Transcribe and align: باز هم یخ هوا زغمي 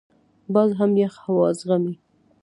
باز 0.53 0.69
هم 0.79 0.91
یخ 1.03 1.13
هوا 1.25 1.47
زغمي 1.59 1.93